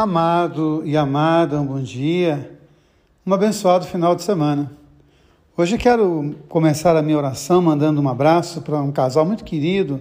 [0.00, 2.56] Amado e amada, um bom dia,
[3.26, 4.70] um abençoado final de semana.
[5.56, 10.00] Hoje quero começar a minha oração mandando um abraço para um casal muito querido,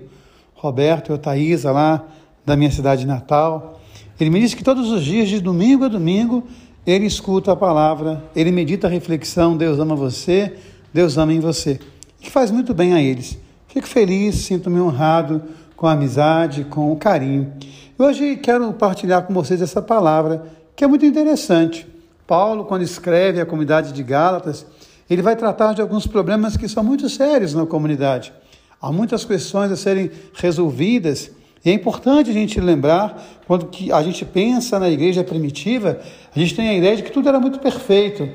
[0.53, 2.05] Roberto e Otaísa, lá
[2.45, 3.81] da minha cidade natal.
[4.19, 6.43] Ele me disse que todos os dias, de domingo a domingo,
[6.85, 10.57] ele escuta a palavra, ele medita a reflexão, Deus ama você,
[10.93, 11.79] Deus ama em você.
[12.21, 13.35] Que faz muito bem a eles.
[13.67, 15.41] Fico feliz, sinto-me honrado
[15.75, 17.51] com a amizade, com o carinho.
[17.99, 20.45] Hoje quero partilhar com vocês essa palavra
[20.75, 21.87] que é muito interessante.
[22.27, 24.67] Paulo, quando escreve a comunidade de Gálatas,
[25.09, 28.31] ele vai tratar de alguns problemas que são muito sérios na comunidade.
[28.79, 31.31] Há muitas questões a serem resolvidas
[31.65, 35.99] e é importante a gente lembrar, quando a gente pensa na igreja primitiva,
[36.35, 38.29] a gente tem a ideia de que tudo era muito perfeito.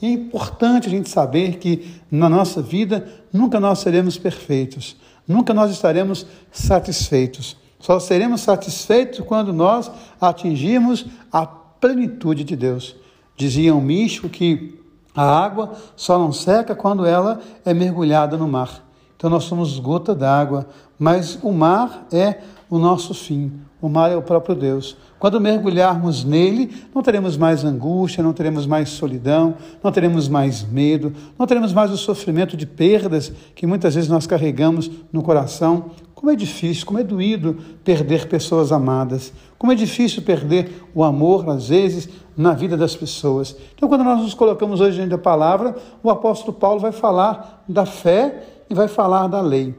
[0.00, 4.96] E é importante a gente saber que na nossa vida nunca nós seremos perfeitos,
[5.26, 7.56] nunca nós estaremos satisfeitos.
[7.78, 12.96] Só seremos satisfeitos quando nós atingirmos a plenitude de Deus.
[13.36, 14.80] Dizia um místico que
[15.14, 18.84] a água só não seca quando ela é mergulhada no mar.
[19.16, 23.52] Então nós somos gota d'água, mas o mar é o nosso fim.
[23.80, 24.96] O mar é o próprio Deus.
[25.18, 31.12] Quando mergulharmos nele, não teremos mais angústia, não teremos mais solidão, não teremos mais medo,
[31.38, 35.90] não teremos mais o sofrimento de perdas que muitas vezes nós carregamos no coração.
[36.18, 41.48] Como é difícil, como é doído perder pessoas amadas, como é difícil perder o amor,
[41.48, 43.54] às vezes, na vida das pessoas.
[43.76, 47.86] Então, quando nós nos colocamos hoje diante da palavra, o apóstolo Paulo vai falar da
[47.86, 49.76] fé e vai falar da lei.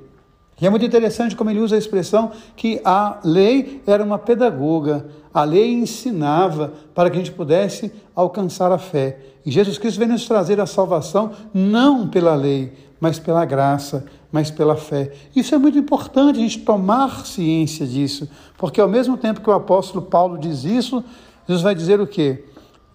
[0.61, 5.07] E é muito interessante como ele usa a expressão que a lei era uma pedagoga,
[5.33, 9.19] a lei ensinava para que a gente pudesse alcançar a fé.
[9.45, 14.51] E Jesus Cristo vem nos trazer a salvação não pela lei, mas pela graça, mas
[14.51, 15.11] pela fé.
[15.35, 19.53] Isso é muito importante a gente tomar ciência disso, porque ao mesmo tempo que o
[19.53, 21.03] apóstolo Paulo diz isso,
[21.47, 22.45] Jesus vai dizer o quê?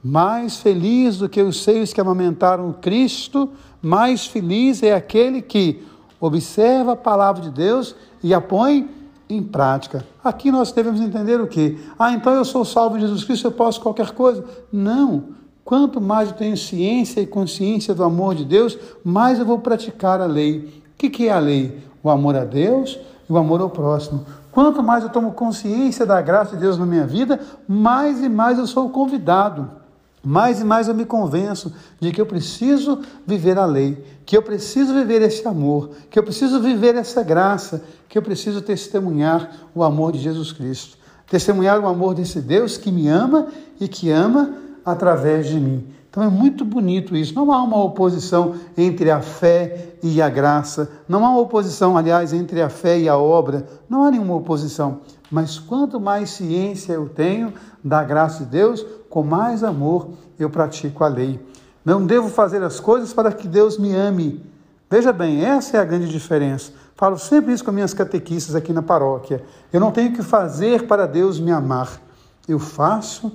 [0.02, 3.50] Mais feliz do que os seios que amamentaram Cristo,
[3.82, 5.82] mais feliz é aquele que
[6.20, 8.88] observa a palavra de Deus e a põe
[9.28, 10.06] em prática.
[10.22, 11.78] Aqui nós devemos entender o quê?
[11.98, 14.44] Ah, então eu sou salvo em Jesus Cristo, eu posso qualquer coisa.
[14.72, 15.34] Não.
[15.64, 20.20] Quanto mais eu tenho ciência e consciência do amor de Deus, mais eu vou praticar
[20.20, 20.83] a lei.
[20.94, 21.82] O que é a lei?
[22.02, 24.24] O amor a Deus e o amor ao próximo.
[24.50, 28.58] Quanto mais eu tomo consciência da graça de Deus na minha vida, mais e mais
[28.58, 29.84] eu sou convidado
[30.24, 34.42] mais e mais eu me convenço de que eu preciso viver a lei, que eu
[34.42, 39.84] preciso viver esse amor, que eu preciso viver essa graça, que eu preciso testemunhar o
[39.84, 40.96] amor de Jesus Cristo.
[41.28, 45.86] Testemunhar o amor desse Deus que me ama e que ama através de mim.
[46.14, 47.34] Então é muito bonito isso.
[47.34, 50.88] Não há uma oposição entre a fé e a graça.
[51.08, 53.66] Não há uma oposição, aliás, entre a fé e a obra.
[53.88, 55.00] Não há nenhuma oposição.
[55.28, 61.02] Mas quanto mais ciência eu tenho da graça de Deus, com mais amor eu pratico
[61.02, 61.44] a lei.
[61.84, 64.40] Não devo fazer as coisas para que Deus me ame.
[64.88, 66.70] Veja bem, essa é a grande diferença.
[66.94, 69.42] Falo sempre isso com minhas catequistas aqui na paróquia.
[69.72, 72.00] Eu não tenho que fazer para Deus me amar.
[72.46, 73.32] Eu faço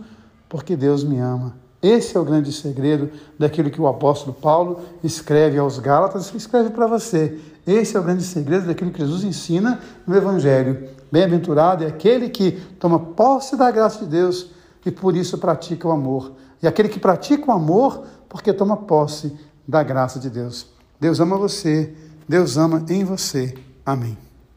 [0.47, 1.67] porque Deus me ama.
[1.81, 6.87] Esse é o grande segredo daquilo que o apóstolo Paulo escreve aos Gálatas, escreve para
[6.87, 7.39] você.
[7.65, 10.89] Esse é o grande segredo daquilo que Jesus ensina no Evangelho.
[11.11, 14.51] Bem-aventurado é aquele que toma posse da graça de Deus
[14.85, 16.33] e por isso pratica o amor.
[16.61, 19.37] E aquele que pratica o amor porque toma posse
[19.67, 20.67] da graça de Deus.
[20.99, 21.93] Deus ama você,
[22.27, 23.55] Deus ama em você.
[23.85, 24.28] Amém.